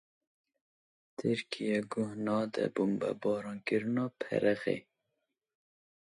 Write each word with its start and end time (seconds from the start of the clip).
Tirkiyeyê 1.17 1.79
guh 1.91 2.13
neda 2.25 2.65
bombebarankirina 2.75 4.05
Perexê. 4.19 4.77